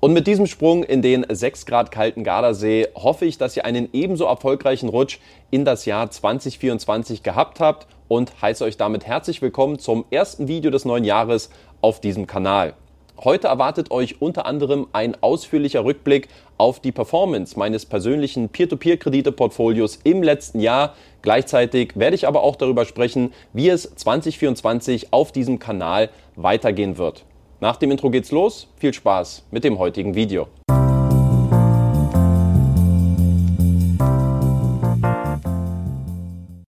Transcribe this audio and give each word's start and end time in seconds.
Und 0.00 0.14
mit 0.14 0.26
diesem 0.26 0.46
Sprung 0.46 0.82
in 0.82 1.02
den 1.02 1.26
6 1.28 1.66
Grad 1.66 1.92
kalten 1.92 2.24
Gardasee 2.24 2.88
hoffe 2.94 3.26
ich, 3.26 3.36
dass 3.36 3.54
ihr 3.58 3.66
einen 3.66 3.90
ebenso 3.92 4.24
erfolgreichen 4.24 4.88
Rutsch 4.88 5.18
in 5.50 5.66
das 5.66 5.84
Jahr 5.84 6.10
2024 6.10 7.22
gehabt 7.22 7.60
habt 7.60 7.86
und 8.08 8.32
heiße 8.40 8.64
euch 8.64 8.78
damit 8.78 9.06
herzlich 9.06 9.42
willkommen 9.42 9.78
zum 9.78 10.06
ersten 10.10 10.48
Video 10.48 10.70
des 10.70 10.86
neuen 10.86 11.04
Jahres 11.04 11.50
auf 11.82 12.00
diesem 12.00 12.26
Kanal. 12.26 12.72
Heute 13.22 13.48
erwartet 13.48 13.90
euch 13.90 14.22
unter 14.22 14.46
anderem 14.46 14.86
ein 14.94 15.22
ausführlicher 15.22 15.84
Rückblick 15.84 16.28
auf 16.56 16.80
die 16.80 16.92
Performance 16.92 17.58
meines 17.58 17.84
persönlichen 17.84 18.48
Peer-to-Peer-Kredite-Portfolios 18.48 19.98
im 20.04 20.22
letzten 20.22 20.60
Jahr. 20.60 20.94
Gleichzeitig 21.20 21.92
werde 21.96 22.16
ich 22.16 22.26
aber 22.26 22.42
auch 22.42 22.56
darüber 22.56 22.86
sprechen, 22.86 23.34
wie 23.52 23.68
es 23.68 23.94
2024 23.96 25.12
auf 25.12 25.30
diesem 25.30 25.58
Kanal 25.58 26.08
weitergehen 26.36 26.96
wird. 26.96 27.26
Nach 27.62 27.76
dem 27.76 27.90
Intro 27.90 28.08
geht's 28.08 28.30
los. 28.30 28.68
Viel 28.76 28.94
Spaß 28.94 29.44
mit 29.50 29.64
dem 29.64 29.78
heutigen 29.78 30.14
Video. 30.14 30.46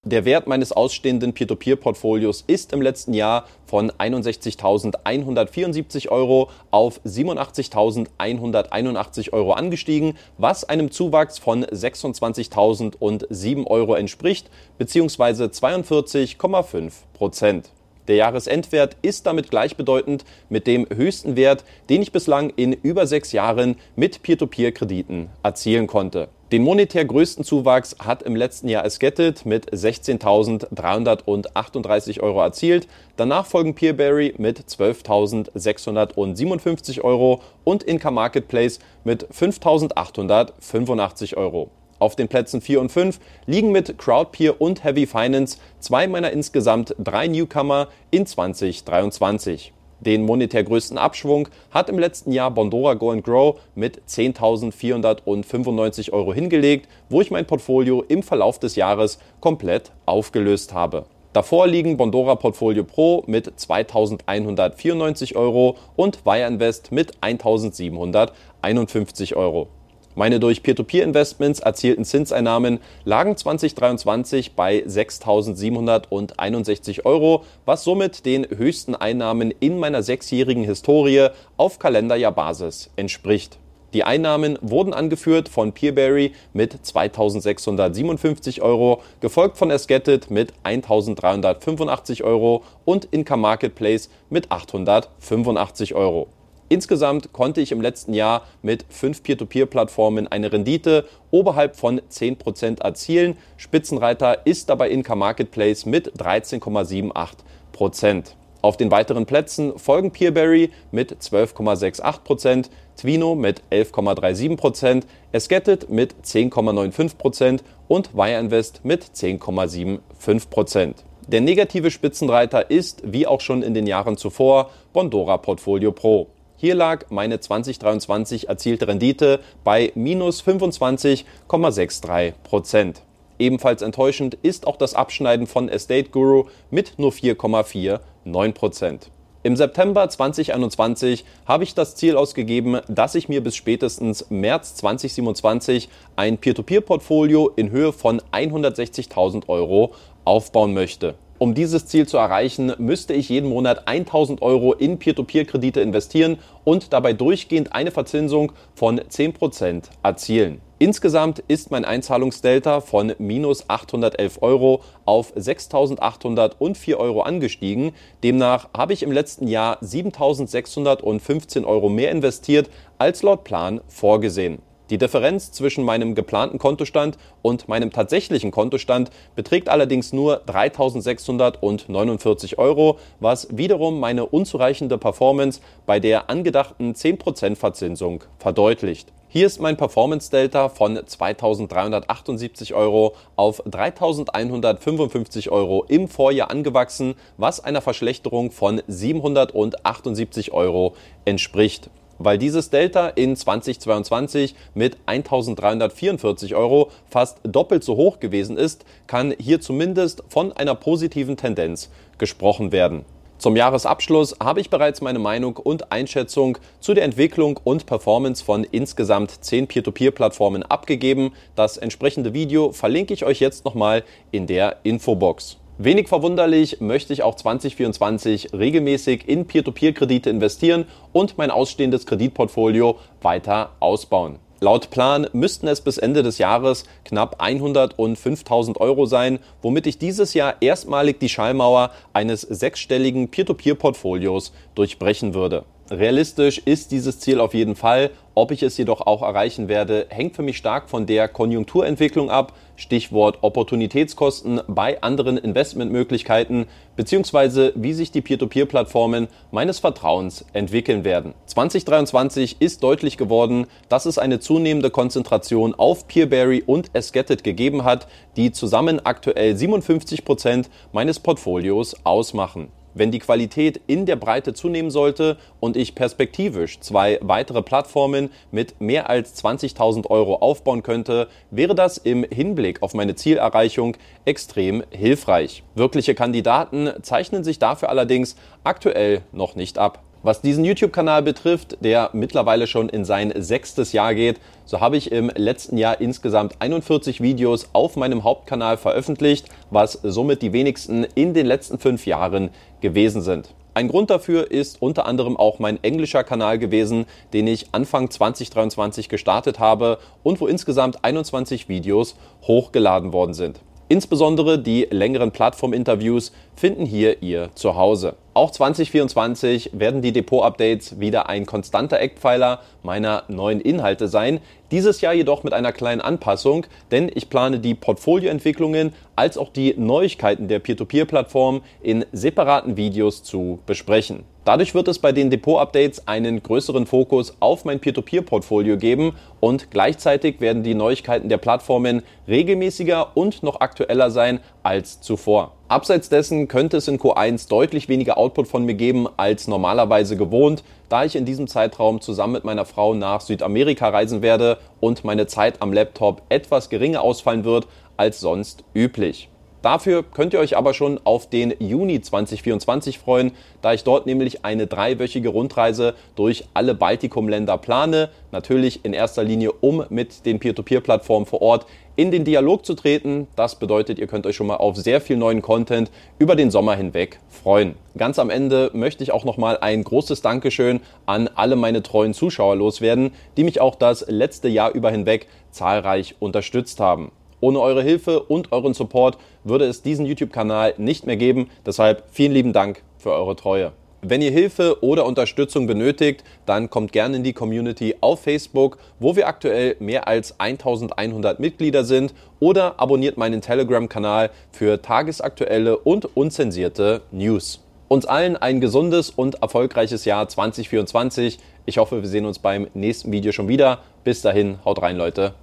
Der 0.04 0.26
Wert 0.26 0.46
meines 0.46 0.72
ausstehenden 0.72 1.32
Peer-to-Peer-Portfolios 1.32 2.44
ist 2.46 2.74
im 2.74 2.82
letzten 2.82 3.14
Jahr 3.14 3.46
von 3.64 3.90
61.174 3.92 6.10
Euro 6.10 6.50
auf 6.70 7.00
87.181 7.06 9.32
Euro 9.32 9.54
angestiegen, 9.54 10.18
was 10.36 10.64
einem 10.64 10.90
Zuwachs 10.90 11.38
von 11.38 11.64
26.007 11.64 13.66
Euro 13.66 13.94
entspricht, 13.94 14.50
beziehungsweise 14.76 15.46
42,5 15.46 16.92
Prozent. 17.14 17.70
Der 18.08 18.16
Jahresendwert 18.16 18.96
ist 19.02 19.26
damit 19.26 19.50
gleichbedeutend 19.50 20.24
mit 20.48 20.66
dem 20.66 20.86
höchsten 20.92 21.36
Wert, 21.36 21.64
den 21.88 22.02
ich 22.02 22.12
bislang 22.12 22.50
in 22.56 22.72
über 22.72 23.06
sechs 23.06 23.32
Jahren 23.32 23.76
mit 23.94 24.22
Peer-to-Peer-Krediten 24.22 25.28
erzielen 25.42 25.86
konnte. 25.86 26.28
Den 26.52 26.62
monetär 26.64 27.04
größten 27.06 27.44
Zuwachs 27.44 27.96
hat 27.98 28.22
im 28.24 28.36
letzten 28.36 28.68
Jahr 28.68 28.84
Esgetted 28.84 29.46
mit 29.46 29.70
16.338 29.70 32.20
Euro 32.20 32.42
erzielt. 32.42 32.88
Danach 33.16 33.46
folgen 33.46 33.74
Peerberry 33.74 34.34
mit 34.36 34.58
12.657 34.58 37.00
Euro 37.00 37.40
und 37.64 37.84
Inka 37.84 38.10
Marketplace 38.10 38.80
mit 39.02 39.26
5.885 39.32 41.38
Euro. 41.38 41.70
Auf 42.02 42.16
den 42.16 42.26
Plätzen 42.26 42.60
4 42.60 42.80
und 42.80 42.90
5 42.90 43.20
liegen 43.46 43.70
mit 43.70 43.96
Crowdpeer 43.96 44.60
und 44.60 44.82
Heavy 44.82 45.06
Finance 45.06 45.58
zwei 45.78 46.08
meiner 46.08 46.32
insgesamt 46.32 46.96
drei 46.98 47.28
Newcomer 47.28 47.86
in 48.10 48.26
2023. 48.26 49.72
Den 50.00 50.26
monetär 50.26 50.64
größten 50.64 50.98
Abschwung 50.98 51.46
hat 51.70 51.88
im 51.88 52.00
letzten 52.00 52.32
Jahr 52.32 52.50
Bondora 52.50 52.94
Go 52.94 53.12
and 53.12 53.22
Grow 53.22 53.60
mit 53.76 54.02
10.495 54.08 56.12
Euro 56.12 56.34
hingelegt, 56.34 56.88
wo 57.08 57.20
ich 57.20 57.30
mein 57.30 57.46
Portfolio 57.46 58.02
im 58.08 58.24
Verlauf 58.24 58.58
des 58.58 58.74
Jahres 58.74 59.20
komplett 59.38 59.92
aufgelöst 60.04 60.74
habe. 60.74 61.04
Davor 61.32 61.68
liegen 61.68 61.96
Bondora 61.96 62.34
Portfolio 62.34 62.82
Pro 62.82 63.22
mit 63.28 63.60
2.194 63.60 65.36
Euro 65.36 65.76
und 65.94 66.26
Wire 66.26 66.48
Invest 66.48 66.90
mit 66.90 67.16
1.751 67.18 69.36
Euro. 69.36 69.68
Meine 70.14 70.40
durch 70.40 70.62
Peer-to-Peer-Investments 70.62 71.60
erzielten 71.60 72.04
Zinseinnahmen 72.04 72.80
lagen 73.04 73.34
2023 73.34 74.52
bei 74.52 74.84
6.761 74.86 77.06
Euro, 77.06 77.44
was 77.64 77.84
somit 77.84 78.26
den 78.26 78.46
höchsten 78.46 78.94
Einnahmen 78.94 79.54
in 79.60 79.78
meiner 79.78 80.02
sechsjährigen 80.02 80.64
Historie 80.64 81.28
auf 81.56 81.78
Kalenderjahrbasis 81.78 82.90
entspricht. 82.96 83.58
Die 83.94 84.04
Einnahmen 84.04 84.58
wurden 84.60 84.92
angeführt 84.92 85.48
von 85.48 85.72
Peerberry 85.72 86.32
mit 86.52 86.74
2.657 86.74 88.60
Euro, 88.60 89.00
gefolgt 89.20 89.56
von 89.56 89.70
Esgetted 89.70 90.30
mit 90.30 90.52
1.385 90.64 92.22
Euro 92.22 92.64
und 92.84 93.06
Inca 93.06 93.36
Marketplace 93.36 94.10
mit 94.28 94.50
885 94.50 95.94
Euro. 95.94 96.28
Insgesamt 96.72 97.32
konnte 97.34 97.60
ich 97.60 97.70
im 97.70 97.82
letzten 97.82 98.14
Jahr 98.14 98.46
mit 98.62 98.86
fünf 98.88 99.22
Peer-to-Peer-Plattformen 99.22 100.26
eine 100.26 100.50
Rendite 100.50 101.06
oberhalb 101.30 101.76
von 101.76 102.00
10% 102.00 102.80
erzielen. 102.80 103.36
Spitzenreiter 103.58 104.46
ist 104.46 104.70
dabei 104.70 104.88
Inka 104.88 105.14
Marketplace 105.14 105.84
mit 105.84 106.14
13,78%. 106.14 108.32
Auf 108.62 108.78
den 108.78 108.90
weiteren 108.90 109.26
Plätzen 109.26 109.78
folgen 109.78 110.12
Peerberry 110.12 110.70
mit 110.92 111.12
12,68%, 111.12 112.70
Twino 112.96 113.34
mit 113.34 113.62
11,37%, 113.70 115.02
Esgetted 115.32 115.90
mit 115.90 116.14
10,95% 116.24 117.60
und 117.86 118.14
Wireinvest 118.14 118.82
mit 118.82 119.04
10,75%. 119.04 120.94
Der 121.28 121.42
negative 121.42 121.90
Spitzenreiter 121.90 122.70
ist, 122.70 123.02
wie 123.04 123.26
auch 123.26 123.42
schon 123.42 123.62
in 123.62 123.74
den 123.74 123.86
Jahren 123.86 124.16
zuvor, 124.16 124.70
Bondora 124.94 125.36
Portfolio 125.36 125.92
Pro. 125.92 126.28
Hier 126.62 126.76
lag 126.76 127.06
meine 127.10 127.40
2023 127.40 128.48
erzielte 128.48 128.86
Rendite 128.86 129.40
bei 129.64 129.90
minus 129.96 130.44
25,63 130.44 132.34
Prozent. 132.44 133.02
Ebenfalls 133.40 133.82
enttäuschend 133.82 134.38
ist 134.42 134.68
auch 134.68 134.76
das 134.76 134.94
Abschneiden 134.94 135.48
von 135.48 135.68
Estate 135.68 136.10
Guru 136.10 136.44
mit 136.70 137.00
nur 137.00 137.10
4,49 137.10 138.52
Prozent. 138.52 139.10
Im 139.42 139.56
September 139.56 140.08
2021 140.08 141.24
habe 141.46 141.64
ich 141.64 141.74
das 141.74 141.96
Ziel 141.96 142.14
ausgegeben, 142.16 142.78
dass 142.86 143.16
ich 143.16 143.28
mir 143.28 143.42
bis 143.42 143.56
spätestens 143.56 144.30
März 144.30 144.76
2027 144.76 145.88
ein 146.14 146.38
Peer-to-Peer-Portfolio 146.38 147.50
in 147.56 147.72
Höhe 147.72 147.92
von 147.92 148.22
160.000 148.30 149.48
Euro 149.48 149.94
aufbauen 150.24 150.74
möchte. 150.74 151.16
Um 151.42 151.54
dieses 151.54 151.86
Ziel 151.86 152.06
zu 152.06 152.18
erreichen, 152.18 152.72
müsste 152.78 153.14
ich 153.14 153.28
jeden 153.28 153.48
Monat 153.48 153.88
1000 153.88 154.42
Euro 154.42 154.74
in 154.74 155.00
Peer-to-Peer-Kredite 155.00 155.80
investieren 155.80 156.38
und 156.62 156.92
dabei 156.92 157.14
durchgehend 157.14 157.72
eine 157.72 157.90
Verzinsung 157.90 158.52
von 158.76 159.00
10% 159.00 159.86
erzielen. 160.04 160.60
Insgesamt 160.78 161.40
ist 161.48 161.72
mein 161.72 161.84
Einzahlungsdelta 161.84 162.80
von 162.80 163.14
minus 163.18 163.68
811 163.68 164.40
Euro 164.40 164.82
auf 165.04 165.34
6.804 165.34 166.96
Euro 166.96 167.22
angestiegen. 167.22 167.90
Demnach 168.22 168.68
habe 168.72 168.92
ich 168.92 169.02
im 169.02 169.10
letzten 169.10 169.48
Jahr 169.48 169.82
7.615 169.82 171.64
Euro 171.64 171.88
mehr 171.88 172.12
investiert 172.12 172.70
als 172.98 173.24
laut 173.24 173.42
Plan 173.42 173.80
vorgesehen. 173.88 174.62
Die 174.92 174.98
Differenz 174.98 175.50
zwischen 175.52 175.84
meinem 175.84 176.14
geplanten 176.14 176.58
Kontostand 176.58 177.16
und 177.40 177.66
meinem 177.66 177.92
tatsächlichen 177.92 178.50
Kontostand 178.50 179.10
beträgt 179.34 179.70
allerdings 179.70 180.12
nur 180.12 180.42
3.649 180.44 182.58
Euro, 182.58 182.98
was 183.18 183.48
wiederum 183.56 184.00
meine 184.00 184.26
unzureichende 184.26 184.98
Performance 184.98 185.62
bei 185.86 185.98
der 185.98 186.28
angedachten 186.28 186.92
10% 186.92 187.56
Verzinsung 187.56 188.22
verdeutlicht. 188.38 189.10
Hier 189.28 189.46
ist 189.46 189.62
mein 189.62 189.78
Performance 189.78 190.30
Delta 190.30 190.68
von 190.68 190.98
2.378 190.98 192.74
Euro 192.74 193.14
auf 193.34 193.64
3.155 193.64 195.48
Euro 195.48 195.86
im 195.88 196.06
Vorjahr 196.06 196.50
angewachsen, 196.50 197.14
was 197.38 197.60
einer 197.60 197.80
Verschlechterung 197.80 198.50
von 198.50 198.82
778 198.88 200.52
Euro 200.52 200.94
entspricht. 201.24 201.88
Weil 202.18 202.38
dieses 202.38 202.70
Delta 202.70 203.08
in 203.08 203.36
2022 203.36 204.54
mit 204.74 204.96
1.344 205.06 206.54
Euro 206.54 206.90
fast 207.08 207.38
doppelt 207.42 207.84
so 207.84 207.96
hoch 207.96 208.20
gewesen 208.20 208.56
ist, 208.56 208.84
kann 209.06 209.34
hier 209.38 209.60
zumindest 209.60 210.22
von 210.28 210.52
einer 210.52 210.74
positiven 210.74 211.36
Tendenz 211.36 211.90
gesprochen 212.18 212.72
werden. 212.72 213.04
Zum 213.42 213.56
Jahresabschluss 213.56 214.36
habe 214.40 214.60
ich 214.60 214.70
bereits 214.70 215.00
meine 215.00 215.18
Meinung 215.18 215.56
und 215.56 215.90
Einschätzung 215.90 216.58
zu 216.78 216.94
der 216.94 217.02
Entwicklung 217.02 217.58
und 217.64 217.86
Performance 217.86 218.44
von 218.44 218.62
insgesamt 218.62 219.32
10 219.44 219.66
Peer-to-Peer-Plattformen 219.66 220.62
abgegeben. 220.62 221.32
Das 221.56 221.76
entsprechende 221.76 222.34
Video 222.34 222.70
verlinke 222.70 223.12
ich 223.12 223.24
euch 223.24 223.40
jetzt 223.40 223.64
nochmal 223.64 224.04
in 224.30 224.46
der 224.46 224.76
Infobox. 224.84 225.58
Wenig 225.78 226.08
verwunderlich 226.08 226.80
möchte 226.80 227.14
ich 227.14 227.22
auch 227.22 227.34
2024 227.34 228.52
regelmäßig 228.52 229.26
in 229.26 229.46
Peer-to-Peer-Kredite 229.46 230.28
investieren 230.28 230.84
und 231.12 231.38
mein 231.38 231.50
ausstehendes 231.50 232.04
Kreditportfolio 232.04 232.98
weiter 233.22 233.70
ausbauen. 233.80 234.38
Laut 234.60 234.90
Plan 234.90 235.26
müssten 235.32 235.66
es 235.66 235.80
bis 235.80 235.96
Ende 235.96 236.22
des 236.22 236.36
Jahres 236.36 236.84
knapp 237.04 237.42
105.000 237.42 238.76
Euro 238.76 239.06
sein, 239.06 239.38
womit 239.62 239.86
ich 239.86 239.98
dieses 239.98 240.34
Jahr 240.34 240.56
erstmalig 240.60 241.18
die 241.18 241.30
Schallmauer 241.30 241.90
eines 242.12 242.42
sechsstelligen 242.42 243.28
Peer-to-Peer-Portfolios 243.30 244.52
durchbrechen 244.74 245.32
würde. 245.32 245.64
Realistisch 245.92 246.56
ist 246.56 246.90
dieses 246.90 247.20
Ziel 247.20 247.38
auf 247.38 247.52
jeden 247.52 247.76
Fall. 247.76 248.12
Ob 248.34 248.50
ich 248.50 248.62
es 248.62 248.78
jedoch 248.78 249.02
auch 249.02 249.20
erreichen 249.20 249.68
werde, 249.68 250.06
hängt 250.08 250.34
für 250.34 250.40
mich 250.40 250.56
stark 250.56 250.88
von 250.88 251.04
der 251.04 251.28
Konjunkturentwicklung 251.28 252.30
ab. 252.30 252.54
Stichwort 252.76 253.40
Opportunitätskosten 253.42 254.62
bei 254.68 255.02
anderen 255.02 255.36
Investmentmöglichkeiten 255.36 256.64
beziehungsweise 256.96 257.74
wie 257.76 257.92
sich 257.92 258.10
die 258.10 258.22
Peer-to-Peer-Plattformen 258.22 259.28
meines 259.50 259.80
Vertrauens 259.80 260.46
entwickeln 260.54 261.04
werden. 261.04 261.34
2023 261.44 262.62
ist 262.62 262.82
deutlich 262.82 263.18
geworden, 263.18 263.66
dass 263.90 264.06
es 264.06 264.16
eine 264.16 264.40
zunehmende 264.40 264.88
Konzentration 264.88 265.74
auf 265.74 266.08
Peerberry 266.08 266.62
und 266.64 266.88
Esgetted 266.94 267.44
gegeben 267.44 267.84
hat, 267.84 268.08
die 268.36 268.50
zusammen 268.50 269.04
aktuell 269.04 269.54
57 269.54 270.24
Prozent 270.24 270.70
meines 270.90 271.20
Portfolios 271.20 271.94
ausmachen. 272.02 272.70
Wenn 272.94 273.10
die 273.10 273.18
Qualität 273.18 273.80
in 273.86 274.06
der 274.06 274.16
Breite 274.16 274.52
zunehmen 274.52 274.90
sollte 274.90 275.38
und 275.60 275.76
ich 275.76 275.94
perspektivisch 275.94 276.80
zwei 276.80 277.18
weitere 277.22 277.62
Plattformen 277.62 278.30
mit 278.50 278.80
mehr 278.80 279.08
als 279.08 279.42
20.000 279.42 280.10
Euro 280.10 280.36
aufbauen 280.36 280.82
könnte, 280.82 281.28
wäre 281.50 281.74
das 281.74 281.96
im 281.98 282.24
Hinblick 282.24 282.82
auf 282.82 282.92
meine 282.92 283.14
Zielerreichung 283.14 283.96
extrem 284.24 284.82
hilfreich. 284.90 285.62
Wirkliche 285.74 286.14
Kandidaten 286.14 286.90
zeichnen 287.02 287.44
sich 287.44 287.58
dafür 287.58 287.88
allerdings 287.88 288.36
aktuell 288.62 289.22
noch 289.32 289.54
nicht 289.54 289.78
ab. 289.78 290.02
Was 290.24 290.40
diesen 290.40 290.64
YouTube-Kanal 290.64 291.22
betrifft, 291.22 291.78
der 291.80 292.10
mittlerweile 292.12 292.68
schon 292.68 292.88
in 292.88 293.04
sein 293.04 293.32
sechstes 293.36 293.92
Jahr 293.92 294.14
geht, 294.14 294.38
so 294.64 294.80
habe 294.80 294.96
ich 294.96 295.10
im 295.10 295.32
letzten 295.34 295.76
Jahr 295.76 296.00
insgesamt 296.00 296.54
41 296.60 297.20
Videos 297.20 297.70
auf 297.72 297.96
meinem 297.96 298.22
Hauptkanal 298.22 298.76
veröffentlicht, 298.76 299.48
was 299.70 299.98
somit 300.04 300.40
die 300.40 300.52
wenigsten 300.52 301.02
in 301.16 301.34
den 301.34 301.46
letzten 301.46 301.80
fünf 301.80 302.06
Jahren 302.06 302.50
gewesen 302.80 303.20
sind. 303.20 303.52
Ein 303.74 303.88
Grund 303.88 304.10
dafür 304.10 304.48
ist 304.48 304.80
unter 304.80 305.06
anderem 305.06 305.36
auch 305.36 305.58
mein 305.58 305.82
englischer 305.82 306.22
Kanal 306.22 306.56
gewesen, 306.60 307.06
den 307.32 307.48
ich 307.48 307.66
Anfang 307.72 308.08
2023 308.08 309.08
gestartet 309.08 309.58
habe 309.58 309.98
und 310.22 310.40
wo 310.40 310.46
insgesamt 310.46 311.04
21 311.04 311.68
Videos 311.68 312.14
hochgeladen 312.42 313.12
worden 313.12 313.34
sind. 313.34 313.58
Insbesondere 313.92 314.58
die 314.58 314.88
längeren 314.90 315.32
Plattform-Interviews 315.32 316.32
finden 316.56 316.86
hier 316.86 317.22
ihr 317.22 317.50
Zuhause. 317.54 318.14
Auch 318.32 318.50
2024 318.50 319.72
werden 319.74 320.00
die 320.00 320.12
Depot-Updates 320.12 320.98
wieder 320.98 321.28
ein 321.28 321.44
konstanter 321.44 322.00
Eckpfeiler 322.00 322.60
meiner 322.82 323.24
neuen 323.28 323.60
Inhalte 323.60 324.08
sein. 324.08 324.40
Dieses 324.70 325.02
Jahr 325.02 325.12
jedoch 325.12 325.42
mit 325.42 325.52
einer 325.52 325.72
kleinen 325.72 326.00
Anpassung, 326.00 326.64
denn 326.90 327.10
ich 327.14 327.28
plane 327.28 327.58
die 327.58 327.74
Portfolioentwicklungen 327.74 328.94
als 329.14 329.36
auch 329.36 329.52
die 329.52 329.74
Neuigkeiten 329.76 330.48
der 330.48 330.60
Peer-to-Peer-Plattform 330.60 331.60
in 331.82 332.06
separaten 332.12 332.78
Videos 332.78 333.22
zu 333.22 333.58
besprechen. 333.66 334.24
Dadurch 334.44 334.74
wird 334.74 334.88
es 334.88 334.98
bei 334.98 335.12
den 335.12 335.30
Depot-Updates 335.30 336.08
einen 336.08 336.42
größeren 336.42 336.84
Fokus 336.84 337.36
auf 337.38 337.64
mein 337.64 337.78
Peer-to-Peer-Portfolio 337.78 338.76
geben 338.76 339.14
und 339.38 339.70
gleichzeitig 339.70 340.40
werden 340.40 340.64
die 340.64 340.74
Neuigkeiten 340.74 341.28
der 341.28 341.36
Plattformen 341.36 342.02
regelmäßiger 342.26 343.16
und 343.16 343.44
noch 343.44 343.60
aktueller 343.60 344.10
sein 344.10 344.40
als 344.64 345.00
zuvor. 345.00 345.52
Abseits 345.68 346.08
dessen 346.08 346.48
könnte 346.48 346.78
es 346.78 346.88
in 346.88 346.98
Q1 346.98 347.48
deutlich 347.48 347.88
weniger 347.88 348.18
Output 348.18 348.48
von 348.48 348.64
mir 348.64 348.74
geben 348.74 349.06
als 349.16 349.46
normalerweise 349.46 350.16
gewohnt, 350.16 350.64
da 350.88 351.04
ich 351.04 351.14
in 351.14 351.24
diesem 351.24 351.46
Zeitraum 351.46 352.00
zusammen 352.00 352.32
mit 352.32 352.44
meiner 352.44 352.64
Frau 352.64 352.94
nach 352.94 353.20
Südamerika 353.20 353.90
reisen 353.90 354.22
werde 354.22 354.58
und 354.80 355.04
meine 355.04 355.28
Zeit 355.28 355.62
am 355.62 355.72
Laptop 355.72 356.20
etwas 356.30 356.68
geringer 356.68 357.02
ausfallen 357.02 357.44
wird 357.44 357.68
als 357.96 358.18
sonst 358.18 358.64
üblich. 358.74 359.28
Dafür 359.62 360.02
könnt 360.02 360.32
ihr 360.34 360.40
euch 360.40 360.56
aber 360.56 360.74
schon 360.74 361.00
auf 361.04 361.30
den 361.30 361.54
Juni 361.60 362.00
2024 362.00 362.98
freuen, 362.98 363.30
da 363.62 363.72
ich 363.72 363.84
dort 363.84 364.06
nämlich 364.06 364.44
eine 364.44 364.66
dreiwöchige 364.66 365.28
Rundreise 365.28 365.94
durch 366.16 366.44
alle 366.52 366.74
Baltikumländer 366.74 367.56
plane. 367.58 368.10
Natürlich 368.32 368.84
in 368.84 368.92
erster 368.92 369.22
Linie, 369.22 369.52
um 369.52 369.84
mit 369.88 370.26
den 370.26 370.40
Peer-to-Peer-Plattformen 370.40 371.26
vor 371.26 371.42
Ort 371.42 371.66
in 371.94 372.10
den 372.10 372.24
Dialog 372.24 372.66
zu 372.66 372.74
treten. 372.74 373.28
Das 373.36 373.54
bedeutet, 373.56 374.00
ihr 374.00 374.08
könnt 374.08 374.26
euch 374.26 374.34
schon 374.34 374.48
mal 374.48 374.56
auf 374.56 374.76
sehr 374.76 375.00
viel 375.00 375.16
neuen 375.16 375.42
Content 375.42 375.92
über 376.18 376.34
den 376.34 376.50
Sommer 376.50 376.74
hinweg 376.74 377.20
freuen. 377.28 377.76
Ganz 377.96 378.18
am 378.18 378.30
Ende 378.30 378.70
möchte 378.72 379.04
ich 379.04 379.12
auch 379.12 379.24
noch 379.24 379.36
mal 379.36 379.58
ein 379.58 379.84
großes 379.84 380.22
Dankeschön 380.22 380.80
an 381.06 381.28
alle 381.34 381.54
meine 381.54 381.82
treuen 381.82 382.14
Zuschauer 382.14 382.56
loswerden, 382.56 383.12
die 383.36 383.44
mich 383.44 383.60
auch 383.60 383.76
das 383.76 384.06
letzte 384.08 384.48
Jahr 384.48 384.72
über 384.72 384.90
hinweg 384.90 385.28
zahlreich 385.50 386.16
unterstützt 386.18 386.80
haben. 386.80 387.12
Ohne 387.42 387.58
eure 387.58 387.82
Hilfe 387.82 388.22
und 388.22 388.52
euren 388.52 388.72
Support 388.72 389.18
würde 389.42 389.64
es 389.64 389.82
diesen 389.82 390.06
YouTube-Kanal 390.06 390.74
nicht 390.78 391.06
mehr 391.06 391.16
geben. 391.16 391.50
Deshalb 391.66 392.04
vielen 392.12 392.32
lieben 392.32 392.52
Dank 392.52 392.82
für 392.98 393.10
eure 393.10 393.34
Treue. 393.34 393.72
Wenn 394.00 394.22
ihr 394.22 394.30
Hilfe 394.30 394.82
oder 394.82 395.04
Unterstützung 395.06 395.66
benötigt, 395.66 396.22
dann 396.46 396.70
kommt 396.70 396.92
gerne 396.92 397.16
in 397.16 397.24
die 397.24 397.32
Community 397.32 397.96
auf 398.00 398.22
Facebook, 398.22 398.78
wo 399.00 399.16
wir 399.16 399.26
aktuell 399.26 399.74
mehr 399.80 400.06
als 400.06 400.38
1100 400.38 401.40
Mitglieder 401.40 401.84
sind 401.84 402.14
oder 402.38 402.80
abonniert 402.80 403.16
meinen 403.16 403.40
Telegram-Kanal 403.40 404.30
für 404.52 404.80
tagesaktuelle 404.80 405.76
und 405.78 406.16
unzensierte 406.16 407.02
News. 407.10 407.60
Uns 407.88 408.06
allen 408.06 408.36
ein 408.36 408.60
gesundes 408.60 409.10
und 409.10 409.42
erfolgreiches 409.42 410.04
Jahr 410.04 410.28
2024. 410.28 411.38
Ich 411.66 411.78
hoffe, 411.78 412.02
wir 412.02 412.08
sehen 412.08 412.24
uns 412.24 412.38
beim 412.38 412.68
nächsten 412.74 413.10
Video 413.10 413.32
schon 413.32 413.48
wieder. 413.48 413.80
Bis 414.04 414.22
dahin, 414.22 414.58
haut 414.64 414.80
rein, 414.80 414.96
Leute. 414.96 415.34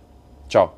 Ciao. 0.49 0.71